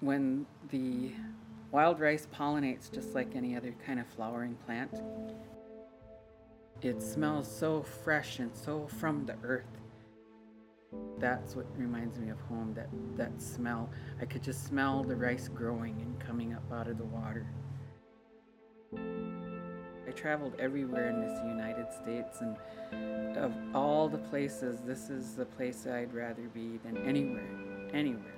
[0.00, 1.10] When the
[1.72, 5.02] wild rice pollinates just like any other kind of flowering plant,
[6.82, 9.64] it smells so fresh and so from the earth.
[11.18, 13.90] That's what reminds me of home, that, that smell.
[14.20, 17.44] I could just smell the rice growing and coming up out of the water.
[18.96, 25.44] I traveled everywhere in this United States, and of all the places, this is the
[25.44, 28.37] place I'd rather be than anywhere, anywhere.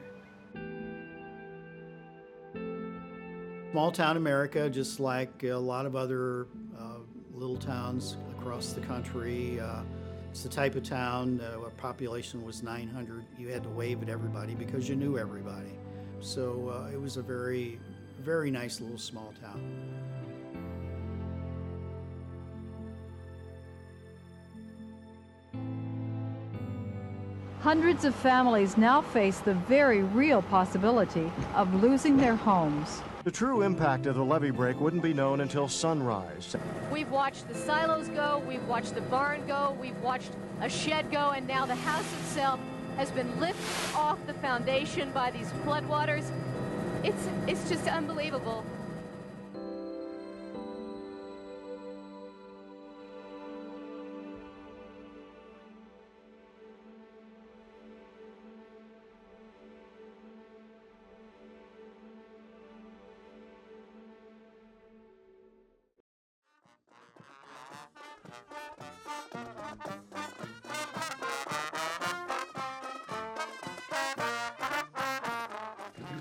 [3.70, 6.96] Small town America, just like a lot of other uh,
[7.32, 9.60] little towns across the country.
[9.60, 9.82] Uh,
[10.28, 13.24] it's the type of town uh, where population was 900.
[13.38, 15.70] You had to wave at everybody because you knew everybody.
[16.18, 17.78] So uh, it was a very,
[18.18, 19.62] very nice little small town.
[27.60, 33.02] Hundreds of families now face the very real possibility of losing their homes.
[33.22, 36.56] The true impact of the levee break wouldn't be known until sunrise.
[36.90, 40.30] We've watched the silos go, we've watched the barn go, we've watched
[40.62, 42.58] a shed go, and now the house itself
[42.96, 46.30] has been lifted off the foundation by these floodwaters.
[47.04, 48.64] It's, it's just unbelievable.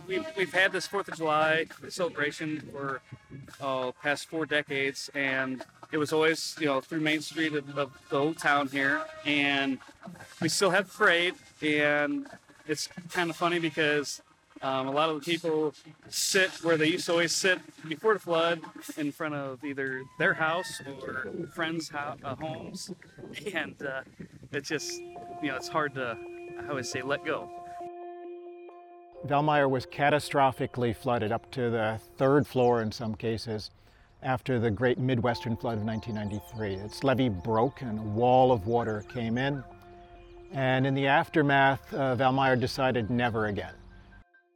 [0.10, 3.02] We've, we've had this Fourth of July celebration for
[3.62, 7.98] uh, past four decades, and it was always you know through Main Street of, of
[8.10, 9.78] the old town here, and
[10.42, 12.28] we still have parade, and
[12.68, 14.22] it's kind of funny because
[14.62, 15.74] um, a lot of the people
[16.10, 18.62] sit where they used to always sit before the flood
[18.98, 22.92] in front of either their house or friends' ho- uh, homes,
[23.54, 24.02] and uh,
[24.52, 26.18] it's just you know it's hard to
[26.60, 27.50] I always say let go.
[29.28, 33.70] Valmeyer was catastrophically flooded up to the third floor in some cases
[34.24, 36.76] after the great Midwestern flood of 1993.
[36.86, 39.62] Its levee broke and a wall of water came in.
[40.54, 43.74] And in the aftermath, uh, Valmeyer decided never again.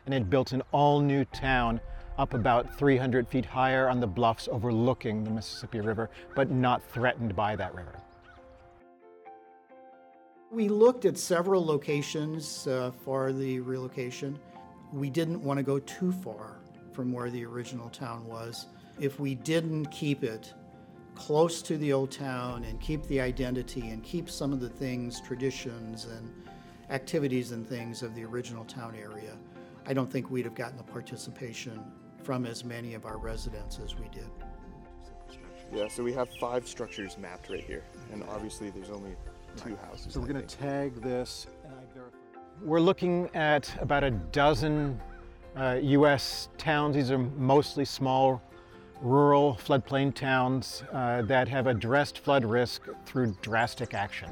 [0.06, 1.82] And it built an all new town
[2.18, 7.36] up about 300 feet higher on the bluffs overlooking the Mississippi River, but not threatened
[7.36, 8.00] by that river.
[10.52, 14.40] We looked at several locations uh, for the relocation.
[14.94, 16.60] We didn't want to go too far
[16.92, 18.68] from where the original town was.
[19.00, 20.54] If we didn't keep it
[21.16, 25.20] close to the old town and keep the identity and keep some of the things,
[25.20, 26.32] traditions, and
[26.92, 29.36] activities and things of the original town area,
[29.88, 31.84] I don't think we'd have gotten the participation
[32.22, 34.30] from as many of our residents as we did.
[35.74, 39.16] Yeah, so we have five structures mapped right here, and obviously there's only
[39.58, 40.14] two houses.
[40.14, 41.48] So we're going to tag this.
[42.62, 45.00] We're looking at about a dozen
[45.56, 46.50] uh, U.S.
[46.58, 46.96] towns.
[46.96, 48.42] These are mostly small,
[49.02, 54.30] rural floodplain towns uh, that have addressed flood risk through drastic action.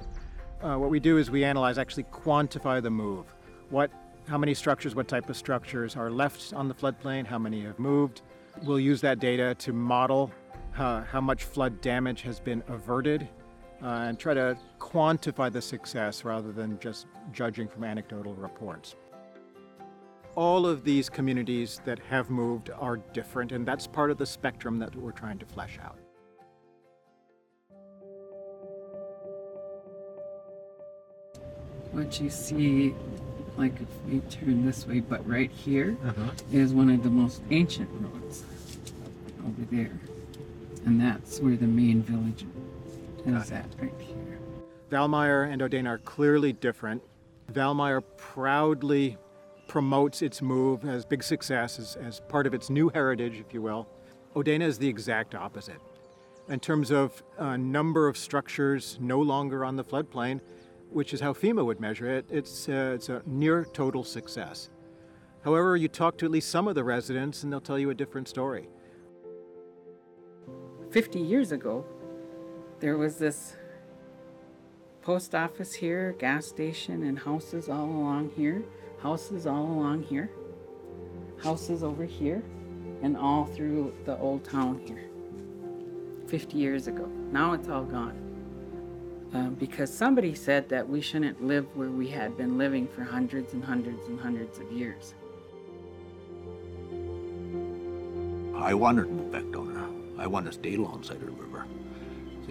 [0.62, 3.26] Uh, what we do is we analyze, actually quantify the move.
[3.70, 3.92] What,
[4.28, 7.80] how many structures, what type of structures are left on the floodplain, how many have
[7.80, 8.22] moved.
[8.64, 10.32] We'll use that data to model
[10.78, 13.28] uh, how much flood damage has been averted
[13.84, 18.96] uh, and try to quantify the success rather than just judging from anecdotal reports.
[20.36, 24.80] All of these communities that have moved are different, and that's part of the spectrum
[24.80, 25.98] that we're trying to flesh out.
[31.92, 32.96] What you see,
[33.58, 35.98] like if we turn this way, but right here
[36.54, 38.46] is one of the most ancient roads
[39.46, 40.00] over there.
[40.86, 42.46] And that's where the main village
[43.26, 44.40] is at, right here.
[44.90, 47.02] Valmeyer and Odanah are clearly different.
[47.52, 49.18] Valmeyer proudly
[49.68, 53.62] promotes its move as big success, as, as part of its new heritage, if you
[53.62, 53.88] will.
[54.36, 55.80] Odanah is the exact opposite.
[56.50, 60.42] In terms of uh, number of structures no longer on the floodplain,
[60.90, 64.70] which is how FEMA would measure it, it's, uh, it's a near total success.
[65.44, 67.96] However, you talk to at least some of the residents and they'll tell you a
[67.96, 68.68] different story.
[70.92, 71.86] 50 years ago,
[72.82, 73.56] there was this
[75.04, 78.64] post office here, gas station, and houses all along here,
[79.02, 80.32] houses all along here,
[81.44, 82.44] houses over here,
[83.04, 85.04] and all through the old town here
[86.28, 87.06] 50 years ago.
[87.32, 88.18] Now it's all gone.
[89.34, 93.54] Um, because somebody said that we shouldn't live where we had been living for hundreds
[93.54, 95.14] and hundreds and hundreds of years.
[98.56, 100.16] I wanted to move back down.
[100.18, 101.66] I wanted to stay alongside the river.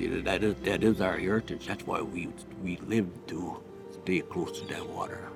[0.00, 1.66] That is that is our heritage.
[1.66, 2.28] That's why we
[2.62, 3.62] we live to
[4.02, 5.28] stay close to that water,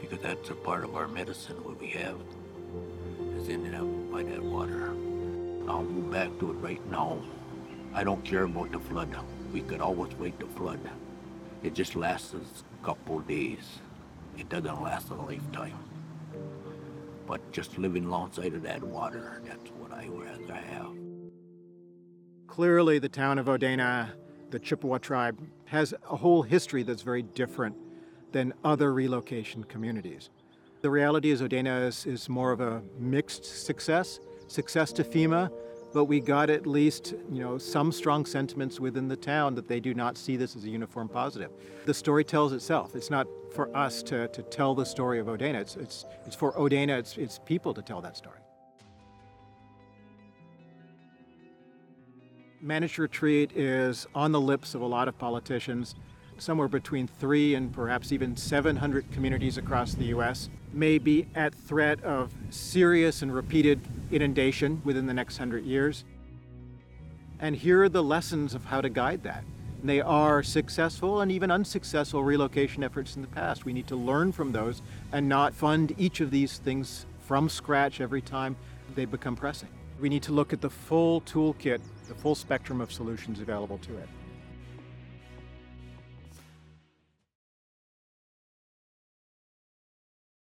[0.00, 1.62] because that's a part of our medicine.
[1.62, 2.16] What we have
[3.36, 4.88] is ended up by that water.
[5.68, 7.18] I'll move back to it right now.
[7.94, 9.14] I don't care about the flood.
[9.52, 10.80] We could always wait the flood.
[11.62, 13.78] It just lasts a couple days.
[14.36, 15.78] It doesn't last a lifetime.
[17.28, 21.13] But just living alongside of that water, that's what I rather have.
[22.54, 24.12] Clearly, the town of Odanah,
[24.50, 27.74] the Chippewa tribe, has a whole history that's very different
[28.30, 30.30] than other relocation communities.
[30.80, 35.50] The reality is, Odanah is, is more of a mixed success, success to FEMA,
[35.92, 39.80] but we got at least you know some strong sentiments within the town that they
[39.80, 41.50] do not see this as a uniform positive.
[41.86, 42.94] The story tells itself.
[42.94, 45.60] It's not for us to, to tell the story of Odanah.
[45.60, 48.43] It's, it's, it's for Odanah, it's, it's people to tell that story.
[52.64, 55.94] Managed retreat is on the lips of a lot of politicians.
[56.38, 60.48] Somewhere between three and perhaps even 700 communities across the U.S.
[60.72, 66.06] may be at threat of serious and repeated inundation within the next hundred years.
[67.38, 69.44] And here are the lessons of how to guide that.
[69.82, 73.66] They are successful and even unsuccessful relocation efforts in the past.
[73.66, 74.80] We need to learn from those
[75.12, 78.56] and not fund each of these things from scratch every time
[78.94, 79.68] they become pressing.
[80.00, 83.96] We need to look at the full toolkit, the full spectrum of solutions available to
[83.96, 84.08] it.